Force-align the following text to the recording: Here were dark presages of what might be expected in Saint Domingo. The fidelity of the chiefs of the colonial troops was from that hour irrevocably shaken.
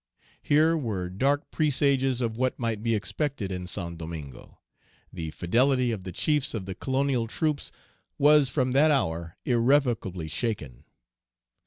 Here 0.41 0.75
were 0.75 1.11
dark 1.11 1.51
presages 1.51 2.21
of 2.21 2.35
what 2.35 2.57
might 2.57 2.81
be 2.81 2.95
expected 2.95 3.51
in 3.51 3.67
Saint 3.67 3.99
Domingo. 3.99 4.57
The 5.13 5.29
fidelity 5.29 5.91
of 5.91 6.05
the 6.05 6.11
chiefs 6.11 6.55
of 6.55 6.65
the 6.65 6.73
colonial 6.73 7.27
troops 7.27 7.71
was 8.17 8.49
from 8.49 8.71
that 8.71 8.89
hour 8.89 9.37
irrevocably 9.45 10.27
shaken. 10.27 10.85